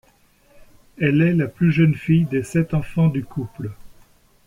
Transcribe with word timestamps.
Elle 0.99 1.21
est 1.21 1.35
la 1.35 1.45
plus 1.47 1.71
jeune 1.71 1.93
fille 1.93 2.25
des 2.25 2.41
sept 2.41 2.73
enfants 2.73 3.09
du 3.09 3.23
couple. 3.23 3.69